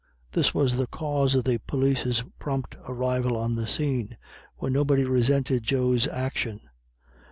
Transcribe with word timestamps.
This 0.31 0.51
was 0.51 0.77
the 0.77 0.87
cause 0.87 1.35
of 1.35 1.43
the 1.43 1.59
police's 1.67 2.23
prompt 2.39 2.75
arrival 2.89 3.37
on 3.37 3.53
the 3.53 3.67
scene, 3.67 4.17
where 4.57 4.71
nobody 4.71 5.03
resented 5.03 5.61
Joe's 5.61 6.07
action. 6.07 6.61